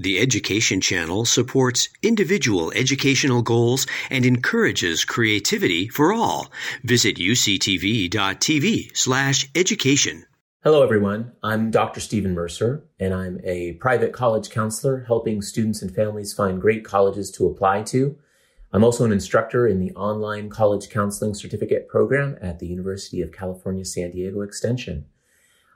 The 0.00 0.20
Education 0.20 0.80
Channel 0.80 1.24
supports 1.24 1.88
individual 2.04 2.70
educational 2.70 3.42
goals 3.42 3.84
and 4.10 4.24
encourages 4.24 5.04
creativity 5.04 5.88
for 5.88 6.12
all. 6.12 6.52
Visit 6.84 7.16
uctv.tv 7.16 8.96
slash 8.96 9.48
education. 9.56 10.24
Hello, 10.62 10.84
everyone. 10.84 11.32
I'm 11.42 11.72
Dr. 11.72 11.98
Steven 11.98 12.32
Mercer, 12.32 12.84
and 13.00 13.12
I'm 13.12 13.40
a 13.42 13.72
private 13.80 14.12
college 14.12 14.50
counselor 14.50 15.02
helping 15.04 15.42
students 15.42 15.82
and 15.82 15.92
families 15.92 16.32
find 16.32 16.60
great 16.60 16.84
colleges 16.84 17.32
to 17.32 17.48
apply 17.48 17.82
to. 17.84 18.16
I'm 18.72 18.84
also 18.84 19.04
an 19.04 19.10
instructor 19.10 19.66
in 19.66 19.80
the 19.80 19.90
online 19.96 20.48
college 20.48 20.90
counseling 20.90 21.34
certificate 21.34 21.88
program 21.88 22.38
at 22.40 22.60
the 22.60 22.68
University 22.68 23.20
of 23.20 23.32
California, 23.32 23.84
San 23.84 24.12
Diego 24.12 24.42
Extension. 24.42 25.06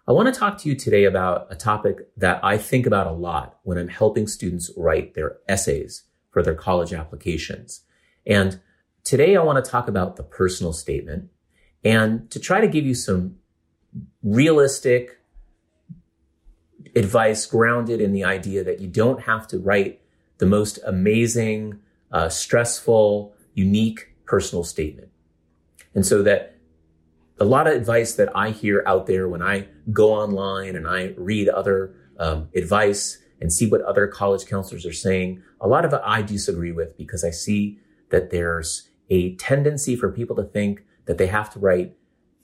I 0.06 0.10
want 0.10 0.32
to 0.32 0.38
talk 0.38 0.58
to 0.58 0.68
you 0.68 0.74
today 0.74 1.04
about 1.04 1.46
a 1.50 1.54
topic 1.54 2.08
that 2.16 2.40
I 2.42 2.58
think 2.58 2.86
about 2.86 3.06
a 3.06 3.12
lot 3.12 3.58
when 3.62 3.78
I'm 3.78 3.88
helping 3.88 4.26
students 4.26 4.68
write 4.76 5.14
their 5.14 5.36
essays 5.48 6.04
for 6.30 6.42
their 6.42 6.56
college 6.56 6.92
applications. 6.92 7.82
And 8.26 8.60
today 9.04 9.36
I 9.36 9.42
want 9.42 9.64
to 9.64 9.70
talk 9.70 9.86
about 9.86 10.16
the 10.16 10.24
personal 10.24 10.72
statement 10.72 11.30
and 11.84 12.28
to 12.32 12.40
try 12.40 12.60
to 12.60 12.66
give 12.66 12.84
you 12.84 12.94
some 12.94 13.36
realistic 14.24 15.20
advice 16.96 17.46
grounded 17.46 18.00
in 18.00 18.12
the 18.12 18.24
idea 18.24 18.64
that 18.64 18.80
you 18.80 18.88
don't 18.88 19.22
have 19.22 19.46
to 19.48 19.58
write 19.58 20.00
the 20.38 20.46
most 20.46 20.80
amazing, 20.84 21.78
uh, 22.10 22.28
stressful, 22.28 23.34
unique 23.54 24.16
personal 24.24 24.64
statement. 24.64 25.10
And 25.94 26.04
so 26.04 26.24
that 26.24 26.51
a 27.42 27.44
lot 27.44 27.66
of 27.66 27.74
advice 27.74 28.14
that 28.14 28.34
I 28.36 28.50
hear 28.50 28.84
out 28.86 29.06
there 29.06 29.28
when 29.28 29.42
I 29.42 29.66
go 29.92 30.12
online 30.12 30.76
and 30.76 30.86
I 30.86 31.12
read 31.16 31.48
other 31.48 31.92
um, 32.16 32.48
advice 32.54 33.18
and 33.40 33.52
see 33.52 33.66
what 33.66 33.80
other 33.80 34.06
college 34.06 34.46
counselors 34.46 34.86
are 34.86 34.92
saying, 34.92 35.42
a 35.60 35.66
lot 35.66 35.84
of 35.84 35.92
it 35.92 36.00
I 36.04 36.22
disagree 36.22 36.70
with 36.70 36.96
because 36.96 37.24
I 37.24 37.30
see 37.30 37.80
that 38.10 38.30
there's 38.30 38.88
a 39.10 39.34
tendency 39.34 39.96
for 39.96 40.12
people 40.12 40.36
to 40.36 40.44
think 40.44 40.84
that 41.06 41.18
they 41.18 41.26
have 41.26 41.52
to 41.54 41.58
write 41.58 41.96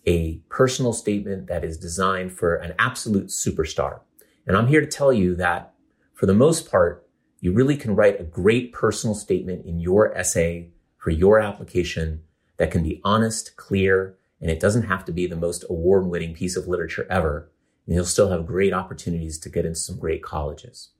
a 0.05 0.39
personal 0.48 0.92
statement 0.92 1.47
that 1.47 1.62
is 1.62 1.78
designed 1.78 2.33
for 2.33 2.56
an 2.56 2.75
absolute 2.80 3.28
superstar. 3.28 4.01
And 4.48 4.56
I'm 4.56 4.67
here 4.67 4.80
to 4.80 4.86
tell 4.89 5.12
you 5.12 5.36
that 5.36 5.75
for 6.12 6.27
the 6.27 6.34
most 6.34 6.69
part, 6.69 7.06
you 7.39 7.53
really 7.53 7.77
can 7.77 7.95
write 7.95 8.20
a 8.20 8.25
great 8.25 8.73
personal 8.73 9.14
statement 9.14 9.64
in 9.64 9.78
your 9.78 10.12
essay 10.19 10.70
for 10.97 11.11
your 11.11 11.39
application 11.39 12.23
that 12.56 12.73
can 12.73 12.83
be 12.83 13.01
honest, 13.05 13.55
clear, 13.55 14.17
and 14.41 14.50
it 14.50 14.61
doesn't 14.61 14.84
have 14.84 15.05
to 15.06 15.12
be 15.12 15.27
the 15.27 15.36
most 15.36 15.64
award 15.69 16.06
winning 16.06 16.34
piece 16.34 16.56
of 16.56 16.69
literature 16.69 17.06
ever. 17.11 17.50
And 17.86 17.94
you'll 17.94 18.05
still 18.05 18.31
have 18.31 18.47
great 18.47 18.72
opportunities 18.72 19.39
to 19.41 19.48
get 19.48 19.64
into 19.64 19.78
some 19.78 19.98
great 19.98 20.22
colleges. 20.22 20.91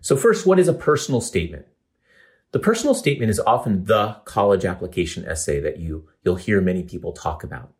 So 0.00 0.16
first, 0.16 0.46
what 0.46 0.58
is 0.58 0.68
a 0.68 0.74
personal 0.74 1.20
statement? 1.20 1.66
The 2.52 2.58
personal 2.58 2.94
statement 2.94 3.30
is 3.30 3.40
often 3.40 3.84
the 3.84 4.18
college 4.24 4.64
application 4.64 5.24
essay 5.24 5.58
that 5.60 5.78
you, 5.78 6.08
you'll 6.22 6.36
hear 6.36 6.60
many 6.60 6.82
people 6.82 7.12
talk 7.12 7.42
about. 7.42 7.72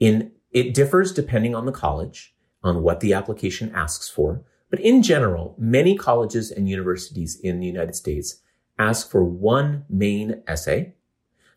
In, 0.00 0.32
it 0.50 0.74
differs 0.74 1.12
depending 1.12 1.54
on 1.54 1.66
the 1.66 1.72
college, 1.72 2.34
on 2.62 2.82
what 2.82 3.00
the 3.00 3.14
application 3.14 3.70
asks 3.74 4.08
for. 4.08 4.44
But 4.70 4.80
in 4.80 5.02
general, 5.02 5.54
many 5.56 5.96
colleges 5.96 6.50
and 6.50 6.68
universities 6.68 7.38
in 7.40 7.60
the 7.60 7.66
United 7.66 7.94
States 7.94 8.40
ask 8.78 9.10
for 9.10 9.24
one 9.24 9.84
main 9.88 10.42
essay 10.46 10.94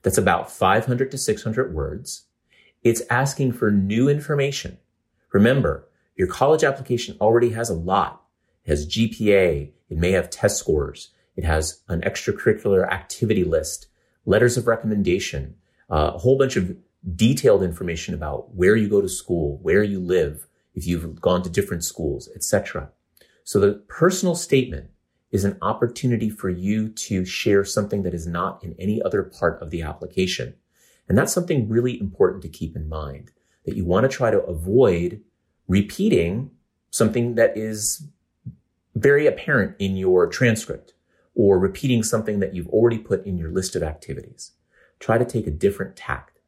that's 0.02 0.18
about 0.18 0.52
500 0.52 1.12
to 1.12 1.18
600 1.18 1.74
words. 1.74 2.26
It's 2.84 3.04
asking 3.10 3.54
for 3.54 3.72
new 3.72 4.10
information. 4.10 4.78
Remember, 5.32 5.88
your 6.16 6.28
college 6.28 6.64
application 6.64 7.18
already 7.22 7.52
has 7.52 7.70
a 7.70 7.76
lot. 7.76 8.24
It 8.66 8.70
has 8.70 8.88
GPA. 8.88 9.72
It 9.90 9.98
may 9.98 10.12
have 10.12 10.30
test 10.30 10.58
scores. 10.58 11.12
It 11.36 11.44
has 11.44 11.82
an 11.88 12.02
extracurricular 12.02 12.90
activity 12.90 13.44
list, 13.44 13.88
letters 14.26 14.58
of 14.58 14.68
recommendation, 14.68 15.56
uh, 15.90 16.12
a 16.16 16.18
whole 16.18 16.38
bunch 16.38 16.56
of 16.56 16.76
detailed 17.16 17.64
information 17.64 18.14
about 18.14 18.54
where 18.54 18.76
you 18.76 18.88
go 18.88 19.02
to 19.02 19.10
school, 19.10 19.60
where 19.62 19.84
you 19.84 20.00
live, 20.00 20.48
if 20.74 20.86
you've 20.86 21.20
gone 21.20 21.42
to 21.44 21.50
different 21.50 21.84
schools, 21.84 22.30
etc. 22.36 22.92
So 23.44 23.60
the 23.60 23.74
personal 23.88 24.36
statement 24.36 24.92
is 25.32 25.46
an 25.46 25.58
opportunity 25.62 26.30
for 26.30 26.50
you 26.50 26.90
to 26.90 27.24
share 27.26 27.64
something 27.64 28.04
that 28.04 28.14
is 28.14 28.28
not 28.28 28.64
in 28.64 28.76
any 28.78 29.02
other 29.02 29.24
part 29.24 29.62
of 29.62 29.70
the 29.70 29.82
application. 29.82 30.54
And 31.08 31.18
that's 31.18 31.34
something 31.34 31.70
really 31.70 32.00
important 32.00 32.42
to 32.44 32.50
keep 32.50 32.76
in 32.76 32.88
mind 32.88 33.32
that 33.66 33.76
you 33.76 33.86
want 33.86 34.10
to 34.10 34.16
try 34.16 34.32
to 34.32 34.42
avoid 34.42 35.22
repeating 35.68 36.52
something 36.90 37.36
that 37.36 37.58
is 37.58 38.08
very 38.96 39.26
apparent 39.26 39.76
in 39.80 39.96
your 39.96 40.28
transcript 40.28 40.94
or 41.34 41.58
repeating 41.58 42.04
something 42.04 42.40
that 42.40 42.54
you've 42.54 42.68
already 42.68 42.98
put 42.98 43.26
in 43.26 43.38
your 43.38 43.52
list 43.52 43.76
of 43.76 43.84
activities. 43.84 44.52
Try 45.00 45.18
to 45.18 45.26
take 45.26 45.48
a 45.48 45.52
different 45.52 45.96
tact. 45.96 46.40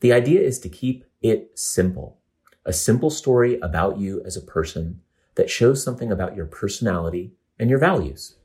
The 0.00 0.12
idea 0.12 0.40
is 0.40 0.58
to 0.60 0.68
keep 0.68 1.04
it 1.22 1.52
simple, 1.54 2.18
a 2.64 2.72
simple 2.72 3.10
story 3.10 3.58
about 3.60 3.98
you 3.98 4.22
as 4.24 4.36
a 4.36 4.42
person 4.42 5.00
that 5.36 5.48
shows 5.48 5.82
something 5.82 6.10
about 6.10 6.34
your 6.34 6.46
personality 6.46 7.32
and 7.58 7.70
your 7.70 7.78
values. 7.78 8.36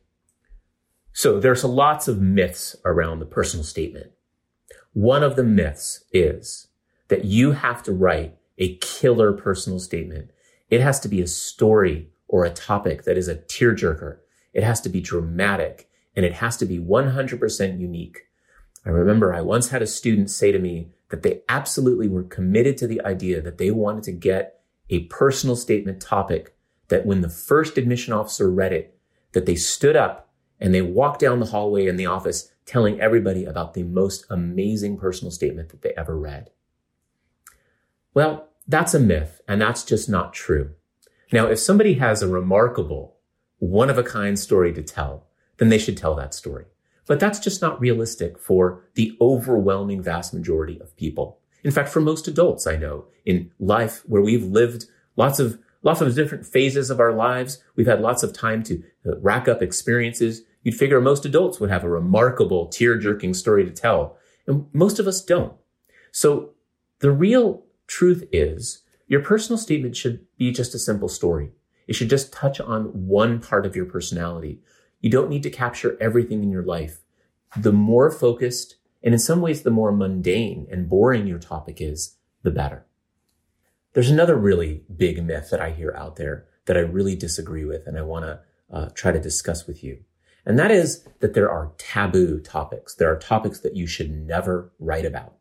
So 1.13 1.39
there's 1.39 1.63
lots 1.63 2.07
of 2.07 2.21
myths 2.21 2.75
around 2.85 3.19
the 3.19 3.25
personal 3.25 3.63
statement. 3.63 4.11
One 4.93 5.23
of 5.23 5.35
the 5.35 5.43
myths 5.43 6.03
is 6.11 6.67
that 7.09 7.25
you 7.25 7.51
have 7.51 7.83
to 7.83 7.91
write 7.91 8.37
a 8.57 8.77
killer 8.77 9.33
personal 9.33 9.79
statement. 9.79 10.31
It 10.69 10.81
has 10.81 10.99
to 11.01 11.09
be 11.09 11.21
a 11.21 11.27
story 11.27 12.09
or 12.27 12.45
a 12.45 12.49
topic 12.49 13.03
that 13.03 13.17
is 13.17 13.27
a 13.27 13.35
tearjerker. 13.35 14.19
It 14.53 14.63
has 14.63 14.79
to 14.81 14.89
be 14.89 15.01
dramatic 15.01 15.89
and 16.15 16.25
it 16.25 16.33
has 16.33 16.57
to 16.57 16.65
be 16.65 16.79
100% 16.79 17.79
unique. 17.79 18.19
I 18.85 18.89
remember 18.89 19.33
I 19.33 19.41
once 19.41 19.69
had 19.69 19.81
a 19.81 19.87
student 19.87 20.29
say 20.29 20.51
to 20.51 20.59
me 20.59 20.91
that 21.09 21.23
they 21.23 21.41
absolutely 21.49 22.07
were 22.07 22.23
committed 22.23 22.77
to 22.77 22.87
the 22.87 23.01
idea 23.05 23.41
that 23.41 23.57
they 23.57 23.71
wanted 23.71 24.03
to 24.03 24.11
get 24.11 24.61
a 24.89 25.05
personal 25.05 25.55
statement 25.55 26.01
topic 26.01 26.55
that 26.87 27.05
when 27.05 27.21
the 27.21 27.29
first 27.29 27.77
admission 27.77 28.13
officer 28.13 28.49
read 28.51 28.73
it, 28.73 28.97
that 29.33 29.45
they 29.45 29.55
stood 29.55 29.95
up 29.95 30.29
and 30.59 30.73
they 30.73 30.81
walked 30.81 31.19
down 31.19 31.39
the 31.39 31.47
hallway 31.47 31.87
in 31.87 31.95
the 31.95 32.05
office 32.05 32.51
telling 32.65 33.01
everybody 33.01 33.45
about 33.45 33.73
the 33.73 33.83
most 33.83 34.25
amazing 34.29 34.97
personal 34.97 35.31
statement 35.31 35.69
that 35.69 35.81
they 35.81 35.93
ever 35.97 36.17
read. 36.17 36.51
Well, 38.13 38.49
that's 38.67 38.93
a 38.93 38.99
myth, 38.99 39.41
and 39.47 39.61
that's 39.61 39.83
just 39.83 40.07
not 40.07 40.33
true. 40.33 40.71
Now, 41.31 41.47
if 41.47 41.59
somebody 41.59 41.95
has 41.95 42.21
a 42.21 42.27
remarkable, 42.27 43.17
one 43.59 43.89
of 43.89 43.97
a 43.97 44.03
kind 44.03 44.37
story 44.37 44.73
to 44.73 44.83
tell, 44.83 45.27
then 45.57 45.69
they 45.69 45.77
should 45.77 45.97
tell 45.97 46.15
that 46.15 46.33
story. 46.33 46.65
But 47.07 47.19
that's 47.19 47.39
just 47.39 47.61
not 47.61 47.79
realistic 47.79 48.37
for 48.37 48.83
the 48.95 49.17
overwhelming 49.19 50.01
vast 50.01 50.33
majority 50.33 50.79
of 50.79 50.95
people. 50.95 51.39
In 51.63 51.71
fact, 51.71 51.89
for 51.89 51.99
most 51.99 52.27
adults 52.27 52.67
I 52.67 52.75
know 52.75 53.05
in 53.25 53.51
life 53.59 54.01
where 54.05 54.21
we've 54.21 54.43
lived 54.43 54.85
lots 55.15 55.39
of 55.39 55.59
lots 55.83 56.01
of 56.01 56.13
different 56.15 56.45
phases 56.45 56.89
of 56.89 56.99
our 56.99 57.13
lives. 57.13 57.63
We've 57.75 57.87
had 57.87 58.01
lots 58.01 58.23
of 58.23 58.33
time 58.33 58.63
to 58.63 58.83
uh, 59.05 59.19
rack 59.19 59.47
up 59.47 59.61
experiences. 59.61 60.43
You'd 60.63 60.75
figure 60.75 61.01
most 61.01 61.25
adults 61.25 61.59
would 61.59 61.69
have 61.69 61.83
a 61.83 61.89
remarkable 61.89 62.67
tear 62.67 62.97
jerking 62.97 63.33
story 63.33 63.65
to 63.65 63.71
tell. 63.71 64.17
And 64.47 64.67
most 64.73 64.99
of 64.99 65.07
us 65.07 65.23
don't. 65.23 65.53
So 66.11 66.51
the 66.99 67.11
real 67.11 67.63
truth 67.87 68.27
is 68.31 68.83
your 69.07 69.21
personal 69.21 69.57
statement 69.57 69.95
should 69.95 70.25
be 70.37 70.51
just 70.51 70.75
a 70.75 70.79
simple 70.79 71.09
story. 71.09 71.51
It 71.87 71.93
should 71.93 72.09
just 72.09 72.31
touch 72.31 72.61
on 72.61 72.85
one 73.07 73.39
part 73.39 73.65
of 73.65 73.75
your 73.75 73.85
personality. 73.85 74.61
You 75.01 75.09
don't 75.09 75.29
need 75.29 75.43
to 75.43 75.49
capture 75.49 75.97
everything 75.99 76.43
in 76.43 76.51
your 76.51 76.63
life. 76.63 77.01
The 77.57 77.73
more 77.73 78.11
focused 78.11 78.75
and 79.03 79.13
in 79.13 79.19
some 79.19 79.41
ways 79.41 79.63
the 79.63 79.71
more 79.71 79.91
mundane 79.91 80.67
and 80.71 80.87
boring 80.87 81.27
your 81.27 81.39
topic 81.39 81.81
is, 81.81 82.17
the 82.43 82.51
better. 82.51 82.85
There's 83.93 84.09
another 84.09 84.35
really 84.35 84.83
big 84.95 85.23
myth 85.23 85.49
that 85.51 85.61
I 85.61 85.71
hear 85.71 85.93
out 85.97 86.15
there 86.15 86.45
that 86.65 86.77
I 86.77 86.81
really 86.81 87.15
disagree 87.15 87.65
with 87.65 87.87
and 87.87 87.97
I 87.97 88.01
want 88.01 88.25
to 88.25 88.39
uh, 88.71 88.89
try 88.93 89.11
to 89.11 89.19
discuss 89.19 89.67
with 89.67 89.83
you. 89.83 89.99
And 90.45 90.57
that 90.57 90.71
is 90.71 91.07
that 91.19 91.33
there 91.33 91.51
are 91.51 91.73
taboo 91.77 92.39
topics. 92.39 92.95
There 92.95 93.11
are 93.11 93.17
topics 93.17 93.59
that 93.59 93.75
you 93.75 93.85
should 93.85 94.11
never 94.11 94.71
write 94.79 95.05
about. 95.05 95.35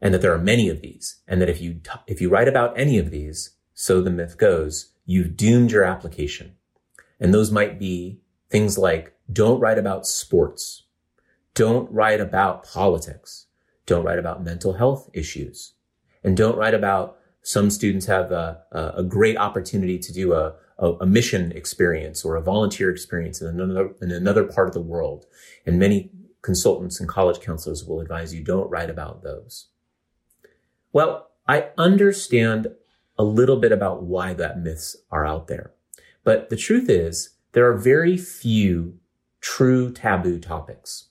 And 0.00 0.14
that 0.14 0.22
there 0.22 0.32
are 0.32 0.38
many 0.38 0.68
of 0.68 0.80
these. 0.80 1.20
And 1.26 1.42
that 1.42 1.50
if 1.50 1.60
you, 1.60 1.74
t- 1.74 1.90
if 2.06 2.20
you 2.20 2.30
write 2.30 2.48
about 2.48 2.78
any 2.78 2.98
of 2.98 3.10
these, 3.10 3.56
so 3.74 4.00
the 4.00 4.10
myth 4.10 4.38
goes, 4.38 4.92
you've 5.04 5.36
doomed 5.36 5.72
your 5.72 5.84
application. 5.84 6.54
And 7.20 7.34
those 7.34 7.50
might 7.50 7.78
be 7.78 8.20
things 8.48 8.78
like 8.78 9.14
don't 9.30 9.60
write 9.60 9.78
about 9.78 10.06
sports. 10.06 10.84
Don't 11.54 11.90
write 11.90 12.20
about 12.20 12.64
politics. 12.64 13.46
Don't 13.84 14.04
write 14.04 14.18
about 14.18 14.44
mental 14.44 14.74
health 14.74 15.10
issues. 15.12 15.74
And 16.22 16.36
don't 16.36 16.56
write 16.56 16.74
about 16.74 17.17
some 17.48 17.70
students 17.70 18.04
have 18.04 18.30
a, 18.30 18.62
a 18.72 19.02
great 19.02 19.38
opportunity 19.38 19.98
to 19.98 20.12
do 20.12 20.34
a, 20.34 20.54
a, 20.78 21.06
mission 21.06 21.50
experience 21.52 22.22
or 22.22 22.36
a 22.36 22.42
volunteer 22.42 22.90
experience 22.90 23.40
in 23.40 23.58
another, 23.58 23.94
in 24.02 24.10
another 24.10 24.44
part 24.44 24.68
of 24.68 24.74
the 24.74 24.82
world. 24.82 25.24
And 25.64 25.78
many 25.78 26.10
consultants 26.42 27.00
and 27.00 27.08
college 27.08 27.40
counselors 27.40 27.86
will 27.86 28.02
advise 28.02 28.34
you 28.34 28.44
don't 28.44 28.68
write 28.68 28.90
about 28.90 29.22
those. 29.22 29.68
Well, 30.92 31.30
I 31.48 31.70
understand 31.78 32.66
a 33.16 33.24
little 33.24 33.56
bit 33.56 33.72
about 33.72 34.02
why 34.02 34.34
that 34.34 34.60
myths 34.60 34.94
are 35.10 35.24
out 35.24 35.46
there. 35.46 35.72
But 36.24 36.50
the 36.50 36.56
truth 36.56 36.90
is 36.90 37.30
there 37.52 37.66
are 37.66 37.78
very 37.78 38.18
few 38.18 38.98
true 39.40 39.90
taboo 39.90 40.38
topics. 40.38 41.08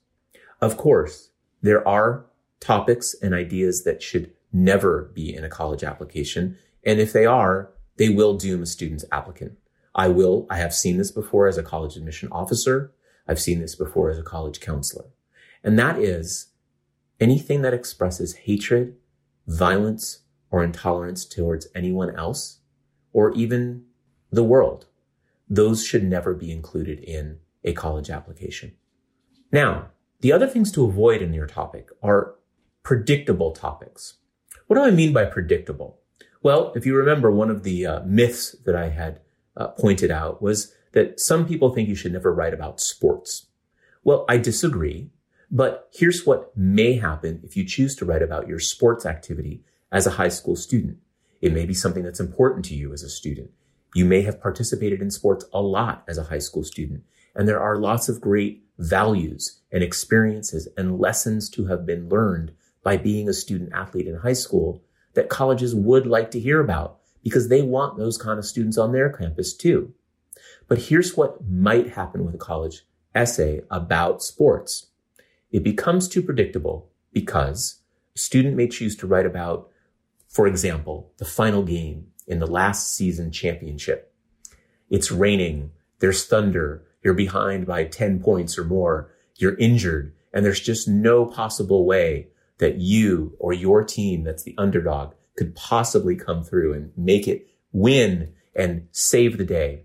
Of 0.61 0.77
course, 0.77 1.31
there 1.63 1.85
are 1.87 2.27
topics 2.59 3.15
and 3.23 3.33
ideas 3.33 3.83
that 3.85 4.03
should 4.03 4.36
never 4.51 5.11
be 5.13 5.35
in 5.35 5.43
a 5.43 5.49
college 5.49 5.83
application. 5.83 6.57
And 6.85 6.99
if 6.99 7.13
they 7.13 7.25
are, 7.25 7.71
they 7.97 8.09
will 8.09 8.35
doom 8.35 8.63
a 8.63 8.65
student's 8.65 9.05
applicant. 9.11 9.57
I 9.95 10.07
will, 10.07 10.45
I 10.49 10.57
have 10.57 10.73
seen 10.73 10.97
this 10.97 11.11
before 11.11 11.47
as 11.47 11.57
a 11.57 11.63
college 11.63 11.95
admission 11.95 12.29
officer. 12.31 12.93
I've 13.27 13.41
seen 13.41 13.59
this 13.59 13.75
before 13.75 14.09
as 14.09 14.19
a 14.19 14.23
college 14.23 14.59
counselor. 14.59 15.05
And 15.63 15.77
that 15.79 15.97
is 15.97 16.47
anything 17.19 17.63
that 17.63 17.73
expresses 17.73 18.35
hatred, 18.35 18.95
violence, 19.47 20.19
or 20.51 20.63
intolerance 20.63 21.25
towards 21.25 21.67
anyone 21.75 22.15
else, 22.15 22.59
or 23.11 23.33
even 23.33 23.85
the 24.31 24.43
world. 24.43 24.85
Those 25.49 25.85
should 25.85 26.03
never 26.03 26.33
be 26.33 26.51
included 26.51 26.99
in 26.99 27.39
a 27.63 27.73
college 27.73 28.09
application. 28.09 28.75
Now, 29.51 29.89
the 30.21 30.31
other 30.31 30.47
things 30.47 30.71
to 30.73 30.85
avoid 30.85 31.21
in 31.21 31.33
your 31.33 31.47
topic 31.47 31.89
are 32.01 32.35
predictable 32.83 33.51
topics. 33.51 34.17
What 34.67 34.75
do 34.75 34.83
I 34.83 34.91
mean 34.91 35.13
by 35.13 35.25
predictable? 35.25 35.99
Well, 36.43 36.73
if 36.75 36.85
you 36.85 36.95
remember, 36.95 37.31
one 37.31 37.49
of 37.49 37.63
the 37.63 37.85
uh, 37.85 37.99
myths 38.01 38.51
that 38.65 38.75
I 38.75 38.89
had 38.89 39.21
uh, 39.55 39.69
pointed 39.69 40.11
out 40.11 40.41
was 40.41 40.73
that 40.91 41.19
some 41.19 41.47
people 41.47 41.73
think 41.73 41.89
you 41.89 41.95
should 41.95 42.13
never 42.13 42.33
write 42.33 42.53
about 42.53 42.79
sports. 42.79 43.47
Well, 44.03 44.25
I 44.29 44.37
disagree, 44.37 45.09
but 45.49 45.89
here's 45.93 46.25
what 46.25 46.55
may 46.55 46.93
happen 46.93 47.41
if 47.43 47.55
you 47.55 47.63
choose 47.63 47.95
to 47.95 48.05
write 48.05 48.21
about 48.21 48.47
your 48.47 48.59
sports 48.59 49.05
activity 49.05 49.63
as 49.91 50.05
a 50.05 50.11
high 50.11 50.29
school 50.29 50.55
student. 50.55 50.97
It 51.41 51.53
may 51.53 51.65
be 51.65 51.73
something 51.73 52.03
that's 52.03 52.19
important 52.19 52.65
to 52.65 52.75
you 52.75 52.93
as 52.93 53.03
a 53.03 53.09
student. 53.09 53.51
You 53.95 54.05
may 54.05 54.21
have 54.23 54.41
participated 54.41 55.01
in 55.01 55.11
sports 55.11 55.45
a 55.53 55.61
lot 55.61 56.03
as 56.07 56.17
a 56.17 56.25
high 56.25 56.39
school 56.39 56.63
student, 56.63 57.03
and 57.35 57.47
there 57.47 57.59
are 57.59 57.77
lots 57.77 58.09
of 58.09 58.21
great 58.21 58.63
values 58.77 59.61
and 59.71 59.81
experiences 59.83 60.67
and 60.77 60.99
lessons 60.99 61.49
to 61.51 61.67
have 61.67 61.85
been 61.85 62.09
learned 62.09 62.51
by 62.83 62.97
being 62.97 63.27
a 63.27 63.33
student 63.33 63.71
athlete 63.73 64.07
in 64.07 64.15
high 64.15 64.33
school 64.33 64.83
that 65.13 65.29
colleges 65.29 65.73
would 65.73 66.05
like 66.05 66.31
to 66.31 66.39
hear 66.39 66.59
about 66.59 66.99
because 67.23 67.49
they 67.49 67.61
want 67.61 67.97
those 67.97 68.17
kind 68.17 68.39
of 68.39 68.45
students 68.45 68.77
on 68.77 68.91
their 68.91 69.09
campus 69.09 69.53
too. 69.53 69.93
But 70.67 70.83
here's 70.83 71.17
what 71.17 71.45
might 71.47 71.91
happen 71.91 72.25
with 72.25 72.35
a 72.35 72.37
college 72.39 72.83
essay 73.15 73.61
about 73.71 74.21
sports. 74.21 74.87
It 75.51 75.63
becomes 75.63 76.07
too 76.07 76.21
predictable 76.21 76.89
because 77.11 77.81
a 78.15 78.19
student 78.19 78.55
may 78.55 78.67
choose 78.67 78.95
to 78.97 79.07
write 79.07 79.25
about, 79.25 79.69
for 80.27 80.45
example, 80.45 81.11
the 81.17 81.25
final 81.25 81.63
game 81.63 82.07
in 82.27 82.39
the 82.39 82.47
last 82.47 82.93
season 82.93 83.31
championship. 83.31 84.13
It's 84.89 85.11
raining. 85.11 85.71
There's 85.99 86.25
thunder. 86.25 86.83
You're 87.01 87.13
behind 87.13 87.65
by 87.65 87.85
10 87.85 88.21
points 88.21 88.57
or 88.57 88.65
more. 88.65 89.11
You're 89.35 89.57
injured 89.57 90.13
and 90.33 90.45
there's 90.45 90.59
just 90.59 90.87
no 90.87 91.25
possible 91.25 91.85
way 91.85 92.27
that 92.57 92.77
you 92.77 93.35
or 93.39 93.53
your 93.53 93.83
team 93.83 94.23
that's 94.23 94.43
the 94.43 94.55
underdog 94.57 95.13
could 95.35 95.55
possibly 95.55 96.15
come 96.15 96.43
through 96.43 96.73
and 96.73 96.91
make 96.97 97.27
it 97.27 97.47
win 97.71 98.33
and 98.55 98.87
save 98.91 99.37
the 99.37 99.45
day. 99.45 99.83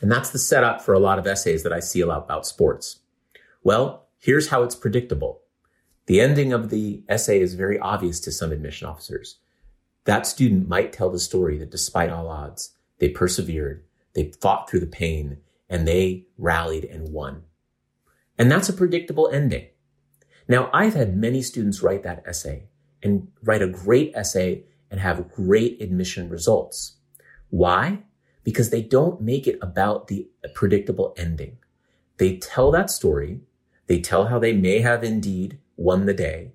And 0.00 0.10
that's 0.10 0.30
the 0.30 0.38
setup 0.38 0.80
for 0.80 0.94
a 0.94 0.98
lot 0.98 1.18
of 1.18 1.26
essays 1.26 1.62
that 1.62 1.72
I 1.72 1.80
see 1.80 2.00
about 2.00 2.46
sports. 2.46 3.00
Well, 3.62 4.06
here's 4.18 4.48
how 4.48 4.62
it's 4.62 4.74
predictable. 4.74 5.42
The 6.06 6.20
ending 6.20 6.52
of 6.52 6.70
the 6.70 7.02
essay 7.08 7.40
is 7.40 7.54
very 7.54 7.78
obvious 7.78 8.20
to 8.20 8.32
some 8.32 8.52
admission 8.52 8.88
officers. 8.88 9.38
That 10.04 10.26
student 10.26 10.68
might 10.68 10.92
tell 10.92 11.10
the 11.10 11.18
story 11.18 11.56
that 11.58 11.70
despite 11.70 12.10
all 12.10 12.28
odds, 12.28 12.74
they 12.98 13.08
persevered, 13.08 13.84
they 14.14 14.32
fought 14.40 14.68
through 14.68 14.80
the 14.80 14.86
pain, 14.86 15.38
and 15.68 15.88
they 15.88 16.26
rallied 16.36 16.84
and 16.84 17.08
won. 17.08 17.44
And 18.36 18.50
that's 18.50 18.68
a 18.68 18.74
predictable 18.74 19.30
ending. 19.32 19.66
Now, 20.46 20.70
I've 20.72 20.94
had 20.94 21.16
many 21.16 21.42
students 21.42 21.82
write 21.82 22.02
that 22.02 22.22
essay 22.26 22.64
and 23.02 23.28
write 23.42 23.62
a 23.62 23.68
great 23.68 24.12
essay 24.14 24.64
and 24.90 25.00
have 25.00 25.32
great 25.32 25.80
admission 25.80 26.28
results. 26.28 26.96
Why? 27.50 28.02
Because 28.42 28.70
they 28.70 28.82
don't 28.82 29.20
make 29.20 29.46
it 29.46 29.58
about 29.62 30.08
the 30.08 30.28
predictable 30.54 31.14
ending. 31.16 31.58
They 32.18 32.36
tell 32.36 32.70
that 32.72 32.90
story. 32.90 33.40
They 33.86 34.00
tell 34.00 34.26
how 34.26 34.38
they 34.38 34.52
may 34.52 34.80
have 34.80 35.02
indeed 35.02 35.58
won 35.76 36.06
the 36.06 36.14
day, 36.14 36.52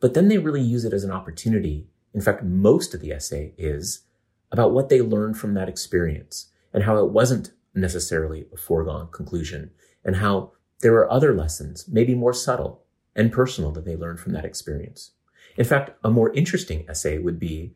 but 0.00 0.14
then 0.14 0.28
they 0.28 0.38
really 0.38 0.60
use 0.60 0.84
it 0.84 0.92
as 0.92 1.04
an 1.04 1.10
opportunity. 1.10 1.88
In 2.14 2.20
fact, 2.20 2.44
most 2.44 2.94
of 2.94 3.00
the 3.00 3.12
essay 3.12 3.54
is 3.56 4.02
about 4.52 4.72
what 4.72 4.88
they 4.88 5.00
learned 5.00 5.38
from 5.38 5.54
that 5.54 5.68
experience 5.68 6.48
and 6.72 6.84
how 6.84 6.98
it 6.98 7.10
wasn't 7.10 7.52
necessarily 7.74 8.46
a 8.52 8.56
foregone 8.56 9.08
conclusion 9.10 9.70
and 10.04 10.16
how 10.16 10.52
there 10.80 10.92
were 10.92 11.10
other 11.10 11.34
lessons, 11.34 11.86
maybe 11.88 12.14
more 12.14 12.32
subtle, 12.32 12.84
and 13.14 13.32
personal 13.32 13.72
that 13.72 13.84
they 13.84 13.96
learned 13.96 14.20
from 14.20 14.32
that 14.32 14.44
experience. 14.44 15.12
In 15.56 15.64
fact, 15.64 15.90
a 16.04 16.10
more 16.10 16.32
interesting 16.32 16.84
essay 16.88 17.18
would 17.18 17.38
be 17.38 17.74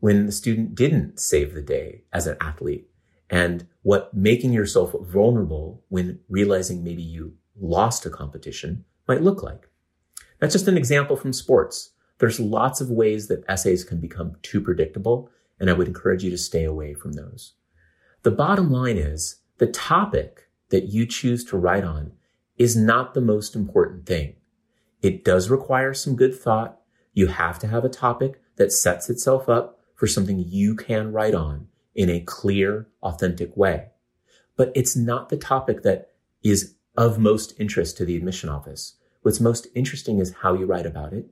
when 0.00 0.26
the 0.26 0.32
student 0.32 0.74
didn't 0.74 1.18
save 1.18 1.54
the 1.54 1.62
day 1.62 2.02
as 2.12 2.26
an 2.26 2.36
athlete 2.40 2.88
and 3.28 3.66
what 3.82 4.14
making 4.14 4.52
yourself 4.52 4.94
vulnerable 5.00 5.82
when 5.88 6.20
realizing 6.28 6.84
maybe 6.84 7.02
you 7.02 7.34
lost 7.58 8.06
a 8.06 8.10
competition 8.10 8.84
might 9.08 9.22
look 9.22 9.42
like. 9.42 9.68
That's 10.38 10.52
just 10.52 10.68
an 10.68 10.76
example 10.76 11.16
from 11.16 11.32
sports. 11.32 11.90
There's 12.18 12.40
lots 12.40 12.80
of 12.80 12.90
ways 12.90 13.28
that 13.28 13.44
essays 13.48 13.84
can 13.84 14.00
become 14.00 14.36
too 14.42 14.60
predictable, 14.60 15.30
and 15.58 15.68
I 15.68 15.72
would 15.72 15.88
encourage 15.88 16.24
you 16.24 16.30
to 16.30 16.38
stay 16.38 16.64
away 16.64 16.94
from 16.94 17.12
those. 17.12 17.54
The 18.22 18.30
bottom 18.30 18.70
line 18.70 18.96
is 18.96 19.36
the 19.58 19.66
topic 19.66 20.48
that 20.70 20.86
you 20.86 21.06
choose 21.06 21.44
to 21.46 21.56
write 21.56 21.84
on 21.84 22.12
is 22.58 22.76
not 22.76 23.14
the 23.14 23.20
most 23.20 23.54
important 23.54 24.06
thing. 24.06 24.34
It 25.06 25.22
does 25.22 25.50
require 25.50 25.94
some 25.94 26.16
good 26.16 26.34
thought. 26.34 26.80
You 27.12 27.28
have 27.28 27.60
to 27.60 27.68
have 27.68 27.84
a 27.84 27.88
topic 27.88 28.40
that 28.56 28.72
sets 28.72 29.08
itself 29.08 29.48
up 29.48 29.78
for 29.94 30.08
something 30.08 30.44
you 30.44 30.74
can 30.74 31.12
write 31.12 31.32
on 31.32 31.68
in 31.94 32.10
a 32.10 32.18
clear, 32.18 32.88
authentic 33.04 33.56
way. 33.56 33.90
But 34.56 34.72
it's 34.74 34.96
not 34.96 35.28
the 35.28 35.36
topic 35.36 35.84
that 35.84 36.14
is 36.42 36.74
of 36.96 37.20
most 37.20 37.54
interest 37.56 37.96
to 37.98 38.04
the 38.04 38.16
admission 38.16 38.48
office. 38.48 38.96
What's 39.22 39.38
most 39.38 39.68
interesting 39.76 40.18
is 40.18 40.34
how 40.42 40.54
you 40.54 40.66
write 40.66 40.86
about 40.86 41.12
it 41.12 41.28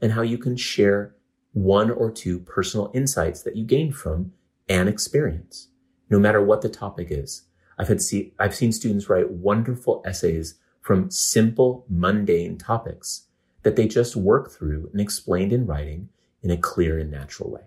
and 0.00 0.12
how 0.12 0.22
you 0.22 0.38
can 0.38 0.56
share 0.56 1.14
one 1.52 1.90
or 1.90 2.10
two 2.10 2.38
personal 2.38 2.90
insights 2.94 3.42
that 3.42 3.56
you 3.56 3.66
gained 3.66 3.94
from 3.94 4.32
an 4.70 4.88
experience, 4.88 5.68
no 6.08 6.18
matter 6.18 6.42
what 6.42 6.62
the 6.62 6.70
topic 6.70 7.08
is. 7.10 7.42
I've 7.78 7.88
had 7.88 8.00
see, 8.00 8.32
I've 8.38 8.54
seen 8.54 8.72
students 8.72 9.10
write 9.10 9.30
wonderful 9.30 10.02
essays 10.06 10.54
from 10.88 11.10
simple, 11.10 11.84
mundane 11.90 12.56
topics 12.56 13.26
that 13.62 13.76
they 13.76 13.86
just 13.86 14.16
work 14.16 14.50
through 14.50 14.88
and 14.90 15.02
explained 15.02 15.52
in 15.52 15.66
writing 15.66 16.08
in 16.42 16.50
a 16.50 16.56
clear 16.56 16.98
and 16.98 17.10
natural 17.10 17.50
way. 17.50 17.60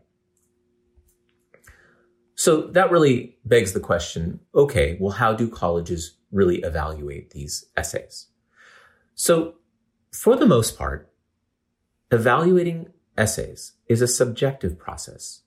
So 2.34 2.62
that 2.70 2.90
really 2.90 3.38
begs 3.46 3.74
the 3.74 3.80
question, 3.80 4.40
okay, 4.56 4.98
well, 5.00 5.12
how 5.12 5.34
do 5.34 5.48
colleges 5.48 6.18
really 6.32 6.64
evaluate 6.64 7.30
these 7.30 7.66
essays? 7.78 8.26
So 9.14 9.54
for 10.12 10.36
the 10.36 10.48
most 10.48 10.76
part, 10.76 11.14
evaluating 12.10 12.88
essays 13.20 13.74
is 13.88 14.02
a 14.02 14.08
subjective 14.08 14.80
process 14.80 15.42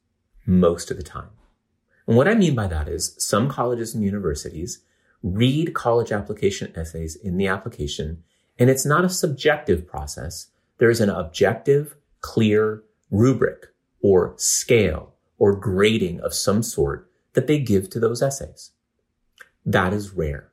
most 0.46 0.92
of 0.92 0.96
the 0.96 1.02
time. 1.02 1.30
And 2.06 2.16
what 2.16 2.28
I 2.28 2.34
mean 2.34 2.54
by 2.54 2.68
that 2.68 2.86
is 2.86 3.16
some 3.18 3.48
colleges 3.48 3.96
and 3.96 4.04
universities 4.04 4.84
read 5.24 5.72
college 5.72 6.12
application 6.12 6.70
essays 6.76 7.16
in 7.16 7.38
the 7.38 7.46
application, 7.46 8.22
and 8.58 8.68
it's 8.68 8.84
not 8.84 9.06
a 9.06 9.08
subjective 9.08 9.88
process. 9.88 10.48
There 10.78 10.90
is 10.90 11.00
an 11.00 11.08
objective, 11.08 11.96
clear 12.20 12.82
rubric 13.10 13.68
or 14.02 14.34
scale 14.36 15.14
or 15.38 15.56
grading 15.56 16.20
of 16.20 16.34
some 16.34 16.62
sort 16.62 17.10
that 17.32 17.46
they 17.46 17.58
give 17.58 17.88
to 17.90 17.98
those 17.98 18.22
essays. 18.22 18.72
That 19.64 19.94
is 19.94 20.12
rare. 20.12 20.52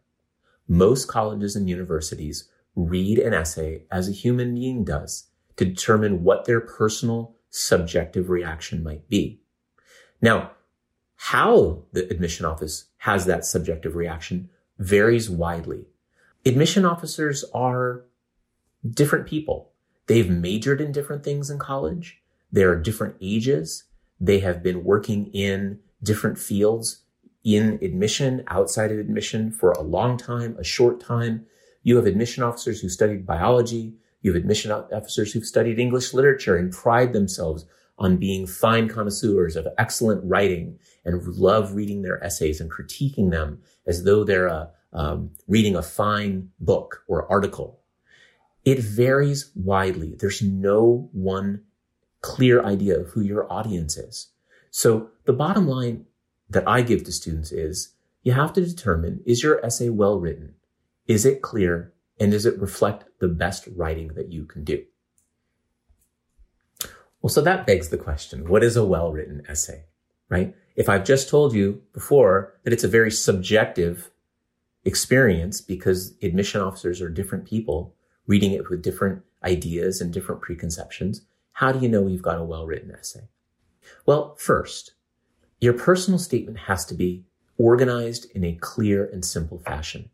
Most 0.70 1.10
colleges 1.10 1.56
and 1.56 1.70
universities 1.70 2.48
read 2.74 3.20
an 3.20 3.34
essay 3.34 3.84
as 3.92 4.08
a 4.08 4.14
human 4.14 4.56
being 4.56 4.86
does 4.86 5.28
to 5.58 5.66
determine 5.66 6.24
what 6.24 6.46
their 6.46 6.62
personal 6.62 7.36
subjective 7.50 8.30
reaction 8.30 8.82
might 8.82 9.10
be. 9.10 9.42
Now, 10.22 10.52
how 11.16 11.84
the 11.92 12.10
admission 12.10 12.46
office 12.46 12.86
has 13.00 13.26
that 13.26 13.46
subjective 13.46 13.96
reaction 13.98 14.50
varies 14.82 15.30
widely. 15.30 15.86
Admission 16.44 16.86
officers 16.86 17.46
are 17.54 18.04
different 18.90 19.28
people. 19.28 19.72
They've 20.08 20.30
majored 20.30 20.82
in 20.82 20.92
different 20.92 21.24
things 21.24 21.52
in 21.52 21.60
college. 21.60 22.22
They're 22.52 22.76
different 22.76 23.16
ages. 23.22 23.84
They 24.20 24.40
have 24.40 24.64
been 24.64 24.84
working 24.84 25.28
in 25.28 25.80
different 26.02 26.40
fields 26.40 27.04
in 27.44 27.80
admission, 27.82 28.44
outside 28.48 28.92
of 28.92 28.98
admission 28.98 29.52
for 29.52 29.72
a 29.72 29.82
long 29.82 30.18
time, 30.18 30.56
a 30.58 30.64
short 30.64 31.00
time. 31.00 31.46
You 31.84 31.96
have 31.98 32.08
admission 32.08 32.44
officers 32.44 32.82
who 32.82 32.90
studied 32.90 33.26
biology. 33.26 33.94
You 34.24 34.34
have 34.34 34.42
admission 34.42 34.72
officers 34.72 35.32
who've 35.32 35.46
studied 35.46 35.80
English 35.80 36.14
literature 36.14 36.58
and 36.58 36.72
pride 36.72 37.14
themselves 37.14 37.66
on 38.00 38.18
being 38.18 38.48
fine 38.48 38.88
connoisseurs 38.88 39.56
of 39.56 39.68
excellent 39.78 40.22
writing 40.24 40.80
and 41.04 41.26
love 41.28 41.74
reading 41.74 42.02
their 42.02 42.24
essays 42.24 42.62
and 42.62 42.72
critiquing 42.72 43.32
them 43.32 43.62
as 43.88 44.04
though 44.04 44.24
they're 44.24 44.48
a, 44.48 44.72
um, 44.94 45.32
reading 45.48 45.76
a 45.76 45.82
fine 45.82 46.50
book 46.60 47.04
or 47.08 47.30
article. 47.32 47.80
It 48.64 48.80
varies 48.80 49.52
widely. 49.56 50.16
There's 50.16 50.42
no 50.42 51.10
one 51.12 51.64
clear 52.22 52.64
idea 52.64 53.00
of 53.00 53.08
who 53.10 53.22
your 53.22 53.52
audience 53.52 53.98
is. 53.98 54.28
So 54.70 55.10
the 55.26 55.34
bottom 55.34 55.68
line 55.68 56.06
that 56.50 56.68
I 56.68 56.82
give 56.82 57.04
to 57.06 57.12
students 57.12 57.52
is 57.52 57.94
you 58.24 58.34
have 58.34 58.54
to 58.54 58.66
determine, 58.66 59.22
is 59.26 59.42
your 59.42 59.66
essay 59.66 59.90
well 59.90 60.20
written? 60.20 60.56
Is 61.08 61.26
it 61.26 61.42
clear? 61.42 61.94
And 62.20 62.32
does 62.32 62.46
it 62.46 62.60
reflect 62.60 63.06
the 63.20 63.28
best 63.28 63.68
writing 63.76 64.10
that 64.10 64.32
you 64.32 64.46
can 64.46 64.64
do? 64.64 64.84
Well, 67.22 67.30
so 67.30 67.42
that 67.42 67.66
begs 67.66 67.90
the 67.90 67.98
question, 67.98 68.48
what 68.48 68.64
is 68.64 68.76
a 68.76 68.86
well-written 68.86 69.44
essay, 69.48 69.86
right? 70.30 70.56
If 70.76 70.88
I've 70.90 71.06
just 71.06 71.30
told 71.30 71.54
you 71.54 71.82
before 71.94 72.54
that 72.64 72.74
it's 72.74 72.84
a 72.84 72.90
very 72.90 73.12
subjective 73.12 74.12
experience 74.86 75.62
because 75.62 76.16
admission 76.22 76.62
officers 76.62 77.02
are 77.02 77.10
different 77.10 77.46
people 77.46 77.94
reading 78.28 78.54
it 78.54 78.70
with 78.70 78.82
different 78.82 79.24
ideas 79.44 80.02
and 80.02 80.14
different 80.14 80.42
preconceptions, 80.42 81.22
how 81.54 81.72
do 81.72 81.80
you 81.80 81.90
know 81.90 82.08
you've 82.08 82.22
got 82.22 82.40
a 82.40 82.44
well-written 82.44 82.92
essay? 82.92 83.28
Well, 84.06 84.36
first, 84.36 84.94
your 85.60 85.74
personal 85.74 86.20
statement 86.20 86.58
has 86.60 86.86
to 86.86 86.94
be 86.94 87.26
organized 87.58 88.32
in 88.34 88.44
a 88.44 88.56
clear 88.56 89.06
and 89.06 89.24
simple 89.24 89.60
fashion. 89.60 90.10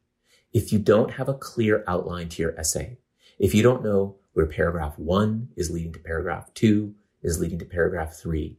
If 0.53 0.73
you 0.73 0.79
don't 0.79 1.11
have 1.11 1.29
a 1.29 1.33
clear 1.33 1.83
outline 1.87 2.29
to 2.29 2.41
your 2.41 2.59
essay, 2.59 2.97
if 3.37 3.53
you 3.53 3.61
don't 3.61 3.83
know 3.83 4.15
where 4.33 4.45
paragraph 4.45 4.97
one 4.97 5.49
is 5.55 5.69
leading 5.69 5.93
to 5.93 5.99
paragraph 5.99 6.53
two, 6.53 6.95
is 7.21 7.39
leading 7.39 7.59
to 7.59 7.65
paragraph 7.65 8.13
three, 8.13 8.57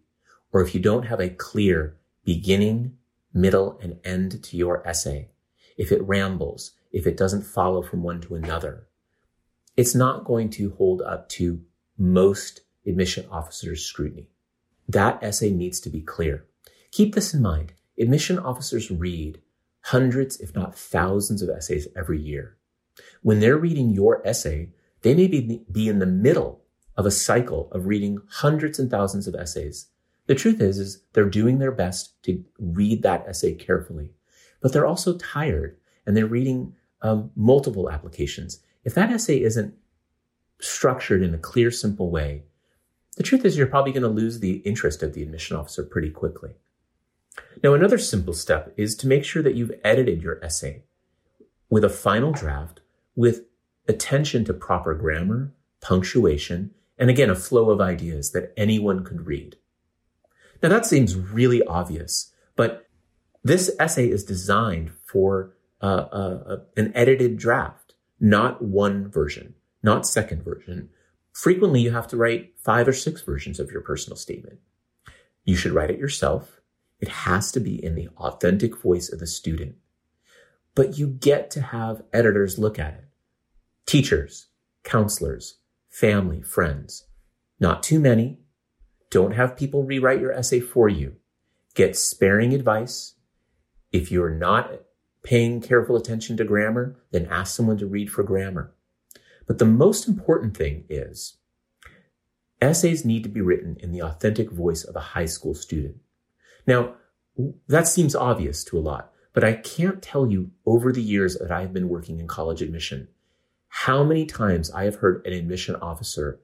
or 0.53 0.61
if 0.61 0.75
you 0.75 0.81
don't 0.81 1.07
have 1.07 1.21
a 1.21 1.29
clear 1.29 1.97
beginning, 2.25 2.97
middle, 3.33 3.79
and 3.83 3.99
end 4.05 4.43
to 4.45 4.57
your 4.57 4.87
essay, 4.87 5.29
if 5.77 5.93
it 5.93 6.03
rambles, 6.03 6.73
if 6.93 7.07
it 7.07 7.17
doesn't 7.17 7.43
follow 7.43 7.83
from 7.83 8.03
one 8.03 8.21
to 8.23 8.35
another, 8.35 8.87
it's 9.77 9.95
not 9.95 10.25
going 10.25 10.51
to 10.51 10.71
hold 10.71 11.03
up 11.03 11.29
to 11.29 11.61
most 11.97 12.63
admission 12.87 13.27
officers' 13.31 13.85
scrutiny. 13.85 14.29
That 14.89 15.23
essay 15.23 15.51
needs 15.51 15.81
to 15.81 15.91
be 15.91 16.01
clear. 16.01 16.47
Keep 16.91 17.15
this 17.15 17.35
in 17.35 17.43
mind. 17.43 17.75
Admission 17.99 18.39
officers 18.39 18.91
read 18.91 19.41
hundreds, 19.83 20.39
if 20.39 20.55
not 20.55 20.77
thousands 20.77 21.43
of 21.43 21.51
essays 21.51 21.87
every 21.97 22.21
year. 22.21 22.57
When 23.23 23.41
they're 23.41 23.57
reading 23.57 23.91
your 23.91 24.27
essay, 24.27 24.71
they 25.03 25.15
may 25.15 25.27
be, 25.27 25.65
be 25.71 25.89
in 25.89 25.99
the 25.99 26.07
middle 26.07 26.63
of 26.97 27.07
a 27.07 27.11
cycle 27.11 27.69
of 27.71 27.87
reading 27.87 28.19
hundreds 28.29 28.79
and 28.79 28.91
thousands 28.91 29.29
of 29.29 29.35
essays. 29.35 29.87
The 30.29 30.35
truth 30.35 30.61
is, 30.61 30.79
is 30.79 31.03
they're 31.15 31.29
doing 31.29 31.59
their 31.59 31.73
best 31.73 32.23
to 32.25 32.45
read 32.61 33.03
that 33.03 33.27
essay 33.27 33.55
carefully, 33.55 34.11
but 34.61 34.73
they're 34.73 34.87
also 34.87 35.17
tired 35.17 35.79
and 36.07 36.17
they're 36.17 36.27
reading 36.27 36.75
um, 37.01 37.31
multiple 37.35 37.91
applications. 37.91 38.61
If 38.85 38.95
that 38.95 39.11
essay 39.11 39.43
isn't 39.43 39.75
structured 40.61 41.23
in 41.23 41.35
a 41.35 41.39
clear, 41.39 41.71
simple 41.71 42.11
way, 42.11 42.43
the 43.17 43.23
truth 43.23 43.45
is 43.45 43.57
you're 43.57 43.67
probably 43.67 43.93
going 43.93 44.03
to 44.03 44.09
lose 44.09 44.41
the 44.41 44.57
interest 44.59 45.03
of 45.03 45.15
the 45.15 45.23
admission 45.23 45.57
officer 45.57 45.83
pretty 45.83 46.11
quickly. 46.11 46.51
Now, 47.65 47.73
another 47.73 47.99
simple 47.99 48.35
step 48.35 48.75
is 48.77 48.95
to 48.97 49.09
make 49.09 49.25
sure 49.25 49.43
that 49.43 49.55
you've 49.55 49.73
edited 49.83 50.23
your 50.23 50.45
essay 50.45 50.83
with 51.71 51.85
a 51.85 51.89
final 51.89 52.33
draft 52.33 52.81
with 53.17 53.47
attention 53.89 54.45
to 54.45 54.53
proper 54.53 54.95
grammar, 54.95 55.53
punctuation, 55.81 56.73
and 56.99 57.09
again, 57.09 57.31
a 57.31 57.35
flow 57.35 57.71
of 57.71 57.81
ideas 57.81 58.33
that 58.33 58.53
anyone 58.57 59.05
could 59.05 59.27
read. 59.27 59.57
Now 60.63 60.69
that 60.69 60.87
seems 60.87 61.15
really 61.15 61.63
obvious, 61.63 62.33
but 62.57 62.87
this 63.45 63.71
essay 63.79 64.09
is 64.09 64.25
designed 64.25 64.91
for 65.05 65.55
uh, 65.81 65.85
uh, 65.85 66.57
an 66.77 66.93
edited 66.95 67.39
draft, 67.39 67.95
not 68.21 68.63
one 68.63 69.09
version, 69.09 69.55
not 69.83 70.07
second 70.07 70.43
version. 70.43 70.91
Frequently, 71.33 71.81
you 71.81 71.93
have 71.93 72.09
to 72.09 72.17
write 72.17 72.55
five 72.59 72.89
or 72.89 72.93
six 72.93 73.23
versions 73.23 73.61
of 73.61 73.71
your 73.71 73.81
personal 73.81 74.17
statement. 74.17 74.59
You 75.45 75.55
should 75.55 75.73
write 75.73 75.91
it 75.91 75.99
yourself. 75.99 76.61
It 77.01 77.09
has 77.09 77.53
to 77.53 77.61
be 77.61 77.83
in 77.83 77.95
the 77.95 78.09
authentic 78.17 78.77
voice 78.77 79.13
of 79.13 79.21
the 79.21 79.27
student. 79.27 79.77
But 80.75 80.99
you 80.99 81.07
get 81.07 81.51
to 81.53 81.61
have 81.61 82.03
editors 82.13 82.59
look 82.59 82.79
at 82.79 82.95
it. 82.95 83.05
Teachers, 83.87 84.49
counselors, 84.83 85.59
family, 85.89 86.43
friends. 86.43 87.05
Not 87.61 87.83
too 87.83 88.01
many. 88.01 88.41
Don't 89.11 89.33
have 89.33 89.57
people 89.57 89.85
rewrite 89.85 90.21
your 90.21 90.33
essay 90.33 90.61
for 90.61 90.89
you. 90.89 91.17
Get 91.75 91.97
sparing 91.97 92.53
advice. 92.53 93.15
If 93.93 94.11
you're 94.11 94.35
not 94.35 94.83
paying 95.23 95.61
careful 95.61 95.97
attention 95.97 96.37
to 96.37 96.45
grammar, 96.45 96.97
then 97.11 97.27
ask 97.27 97.55
someone 97.55 97.79
to 97.79 97.87
read 97.87 98.11
for 98.11 98.23
grammar. 98.23 98.73
But 99.47 99.59
the 99.59 99.65
most 99.65 100.07
important 100.07 100.57
thing 100.57 100.85
is 100.89 101.37
essays 102.61 103.05
need 103.05 103.23
to 103.23 103.29
be 103.29 103.41
written 103.41 103.77
in 103.81 103.93
the 103.93 104.03
authentic 104.03 104.51
voice 104.51 104.85
of 104.85 104.95
a 104.97 105.01
high 105.01 105.27
school 105.27 105.55
student. 105.55 105.97
Now, 106.67 106.95
that 107.69 107.89
seems 107.89 108.15
obvious 108.15 108.65
to 108.65 108.79
a 108.79 108.81
lot, 108.81 109.13
but 109.33 109.45
I 109.45 109.55
can't 109.55 110.03
tell 110.03 110.31
you 110.31 110.51
over 110.67 110.93
the 110.93 111.03
years 111.03 111.37
that 111.37 111.53
I've 111.53 111.73
been 111.73 111.89
working 111.89 112.19
in 112.19 112.27
college 112.27 112.61
admission 112.61 113.09
how 113.69 114.03
many 114.03 114.27
times 114.27 114.71
I 114.71 114.85
have 114.85 114.97
heard 114.97 115.25
an 115.27 115.33
admission 115.33 115.77
officer 115.77 116.41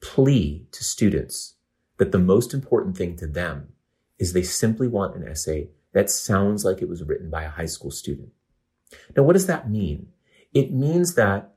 plea 0.00 0.66
to 0.72 0.84
students 0.84 1.54
that 1.98 2.12
the 2.12 2.18
most 2.18 2.52
important 2.52 2.96
thing 2.96 3.16
to 3.16 3.26
them 3.26 3.68
is 4.18 4.32
they 4.32 4.42
simply 4.42 4.88
want 4.88 5.16
an 5.16 5.26
essay 5.26 5.68
that 5.92 6.10
sounds 6.10 6.64
like 6.64 6.82
it 6.82 6.88
was 6.88 7.02
written 7.02 7.30
by 7.30 7.44
a 7.44 7.50
high 7.50 7.66
school 7.66 7.90
student. 7.90 8.30
Now, 9.16 9.22
what 9.22 9.32
does 9.34 9.46
that 9.46 9.70
mean? 9.70 10.08
It 10.52 10.72
means 10.72 11.14
that 11.14 11.54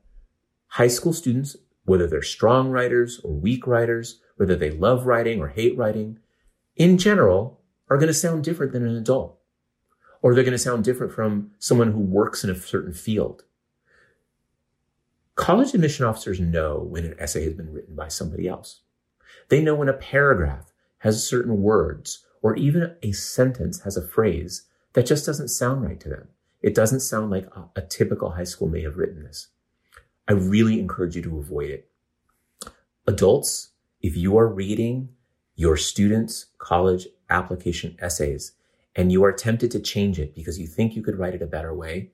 high 0.68 0.88
school 0.88 1.12
students, 1.12 1.56
whether 1.84 2.06
they're 2.06 2.22
strong 2.22 2.70
writers 2.70 3.20
or 3.22 3.32
weak 3.32 3.66
writers, 3.66 4.20
whether 4.36 4.56
they 4.56 4.70
love 4.70 5.06
writing 5.06 5.40
or 5.40 5.48
hate 5.48 5.76
writing, 5.76 6.18
in 6.76 6.98
general, 6.98 7.60
are 7.90 7.96
going 7.96 8.08
to 8.08 8.14
sound 8.14 8.44
different 8.44 8.72
than 8.72 8.86
an 8.86 8.96
adult. 8.96 9.38
Or 10.22 10.34
they're 10.34 10.44
going 10.44 10.52
to 10.52 10.58
sound 10.58 10.84
different 10.84 11.12
from 11.12 11.52
someone 11.58 11.92
who 11.92 12.00
works 12.00 12.44
in 12.44 12.50
a 12.50 12.54
certain 12.54 12.92
field. 12.92 13.44
College 15.34 15.74
admission 15.74 16.04
officers 16.04 16.40
know 16.40 16.78
when 16.78 17.04
an 17.04 17.14
essay 17.18 17.44
has 17.44 17.54
been 17.54 17.72
written 17.72 17.94
by 17.94 18.08
somebody 18.08 18.48
else. 18.48 18.82
They 19.48 19.62
know 19.62 19.74
when 19.74 19.88
a 19.88 19.94
paragraph 19.94 20.72
has 20.98 21.26
certain 21.26 21.62
words 21.62 22.24
or 22.42 22.56
even 22.56 22.96
a 23.02 23.12
sentence 23.12 23.80
has 23.80 23.96
a 23.96 24.06
phrase 24.06 24.66
that 24.92 25.06
just 25.06 25.26
doesn't 25.26 25.48
sound 25.48 25.82
right 25.82 26.00
to 26.00 26.08
them. 26.08 26.28
It 26.60 26.74
doesn't 26.74 27.00
sound 27.00 27.30
like 27.30 27.46
a, 27.54 27.68
a 27.76 27.82
typical 27.82 28.30
high 28.30 28.44
school 28.44 28.68
may 28.68 28.82
have 28.82 28.96
written 28.96 29.22
this. 29.22 29.48
I 30.26 30.32
really 30.32 30.78
encourage 30.78 31.16
you 31.16 31.22
to 31.22 31.38
avoid 31.38 31.70
it. 31.70 31.90
Adults, 33.06 33.70
if 34.00 34.16
you 34.16 34.36
are 34.36 34.46
reading 34.46 35.10
your 35.54 35.76
students' 35.76 36.46
college 36.58 37.06
application 37.30 37.96
essays 38.00 38.52
and 38.94 39.10
you 39.10 39.24
are 39.24 39.32
tempted 39.32 39.70
to 39.70 39.80
change 39.80 40.18
it 40.18 40.34
because 40.34 40.58
you 40.58 40.66
think 40.66 40.94
you 40.94 41.02
could 41.02 41.18
write 41.18 41.34
it 41.34 41.42
a 41.42 41.46
better 41.46 41.74
way, 41.74 42.10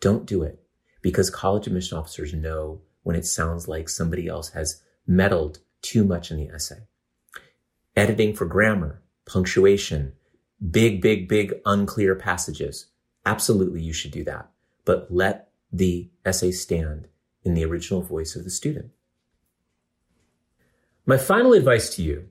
don't 0.00 0.26
do 0.26 0.42
it 0.42 0.60
because 1.02 1.30
college 1.30 1.66
admission 1.66 1.98
officers 1.98 2.34
know 2.34 2.80
when 3.02 3.16
it 3.16 3.26
sounds 3.26 3.68
like 3.68 3.88
somebody 3.88 4.26
else 4.26 4.50
has 4.50 4.82
meddled 5.06 5.60
too 5.84 6.04
much 6.04 6.30
in 6.30 6.38
the 6.38 6.48
essay. 6.48 6.86
Editing 7.94 8.34
for 8.34 8.46
grammar, 8.46 9.02
punctuation, 9.26 10.14
big, 10.70 11.00
big, 11.00 11.28
big 11.28 11.54
unclear 11.64 12.14
passages. 12.14 12.86
Absolutely, 13.24 13.82
you 13.82 13.92
should 13.92 14.10
do 14.10 14.24
that. 14.24 14.50
But 14.84 15.08
let 15.10 15.50
the 15.72 16.10
essay 16.24 16.50
stand 16.50 17.08
in 17.42 17.54
the 17.54 17.64
original 17.64 18.02
voice 18.02 18.34
of 18.34 18.44
the 18.44 18.50
student. 18.50 18.90
My 21.06 21.18
final 21.18 21.52
advice 21.52 21.94
to 21.96 22.02
you 22.02 22.30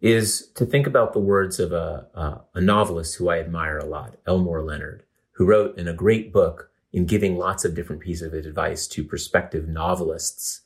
is 0.00 0.48
to 0.54 0.66
think 0.66 0.86
about 0.86 1.12
the 1.12 1.18
words 1.18 1.58
of 1.58 1.72
a, 1.72 2.06
a, 2.14 2.40
a 2.54 2.60
novelist 2.60 3.16
who 3.16 3.28
I 3.28 3.38
admire 3.38 3.78
a 3.78 3.86
lot, 3.86 4.16
Elmore 4.26 4.62
Leonard, 4.62 5.04
who 5.32 5.46
wrote 5.46 5.78
in 5.78 5.88
a 5.88 5.94
great 5.94 6.32
book 6.32 6.70
in 6.92 7.06
giving 7.06 7.36
lots 7.36 7.64
of 7.64 7.74
different 7.74 8.02
pieces 8.02 8.26
of 8.26 8.34
advice 8.34 8.86
to 8.88 9.04
prospective 9.04 9.68
novelists. 9.68 10.62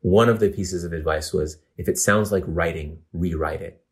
One 0.00 0.28
of 0.28 0.40
the 0.40 0.48
pieces 0.48 0.84
of 0.84 0.92
advice 0.92 1.32
was 1.32 1.58
if 1.76 1.88
it 1.88 1.98
sounds 1.98 2.32
like 2.32 2.44
writing, 2.46 3.00
rewrite 3.12 3.62
it. 3.62 3.82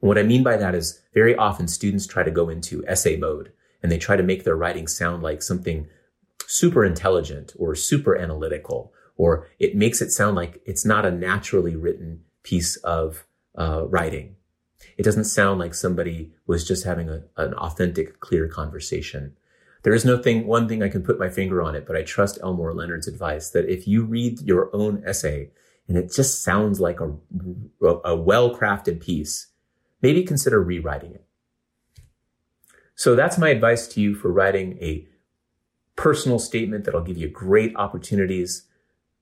And 0.00 0.08
what 0.08 0.18
I 0.18 0.22
mean 0.22 0.42
by 0.42 0.56
that 0.56 0.74
is 0.74 1.00
very 1.14 1.36
often 1.36 1.68
students 1.68 2.06
try 2.06 2.22
to 2.22 2.30
go 2.30 2.48
into 2.48 2.84
essay 2.86 3.16
mode 3.16 3.52
and 3.82 3.90
they 3.90 3.98
try 3.98 4.16
to 4.16 4.22
make 4.22 4.44
their 4.44 4.56
writing 4.56 4.88
sound 4.88 5.22
like 5.22 5.42
something 5.42 5.88
super 6.46 6.84
intelligent 6.84 7.52
or 7.58 7.74
super 7.74 8.16
analytical, 8.16 8.92
or 9.16 9.48
it 9.58 9.76
makes 9.76 10.00
it 10.00 10.10
sound 10.10 10.36
like 10.36 10.60
it's 10.66 10.84
not 10.84 11.06
a 11.06 11.10
naturally 11.10 11.76
written 11.76 12.22
piece 12.42 12.76
of 12.76 13.26
uh, 13.56 13.86
writing. 13.86 14.36
It 14.98 15.02
doesn't 15.02 15.24
sound 15.24 15.58
like 15.60 15.74
somebody 15.74 16.32
was 16.46 16.66
just 16.66 16.84
having 16.84 17.08
a, 17.08 17.22
an 17.36 17.54
authentic, 17.54 18.20
clear 18.20 18.48
conversation. 18.48 19.36
There 19.86 19.94
is 19.94 20.04
no 20.04 20.18
thing, 20.18 20.48
one 20.48 20.66
thing 20.66 20.82
I 20.82 20.88
can 20.88 21.04
put 21.04 21.16
my 21.16 21.28
finger 21.28 21.62
on 21.62 21.76
it, 21.76 21.86
but 21.86 21.94
I 21.94 22.02
trust 22.02 22.40
Elmore 22.42 22.74
Leonard's 22.74 23.06
advice 23.06 23.50
that 23.50 23.68
if 23.68 23.86
you 23.86 24.02
read 24.02 24.40
your 24.40 24.68
own 24.74 25.00
essay 25.06 25.50
and 25.86 25.96
it 25.96 26.12
just 26.12 26.42
sounds 26.42 26.80
like 26.80 26.98
a, 26.98 27.12
a 28.04 28.16
well 28.16 28.52
crafted 28.52 29.00
piece, 29.00 29.46
maybe 30.02 30.24
consider 30.24 30.60
rewriting 30.60 31.12
it. 31.12 31.24
So 32.96 33.14
that's 33.14 33.38
my 33.38 33.50
advice 33.50 33.86
to 33.94 34.00
you 34.00 34.16
for 34.16 34.32
writing 34.32 34.76
a 34.80 35.06
personal 35.94 36.40
statement 36.40 36.84
that'll 36.84 37.04
give 37.04 37.16
you 37.16 37.28
great 37.28 37.72
opportunities 37.76 38.66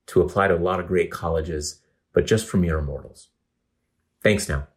to 0.06 0.22
apply 0.22 0.48
to 0.48 0.56
a 0.56 0.56
lot 0.56 0.80
of 0.80 0.86
great 0.86 1.10
colleges, 1.10 1.82
but 2.14 2.26
just 2.26 2.46
for 2.46 2.56
mere 2.56 2.80
mortals. 2.80 3.28
Thanks 4.22 4.48
now. 4.48 4.68